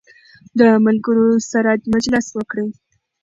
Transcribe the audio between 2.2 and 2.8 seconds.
وکړئ.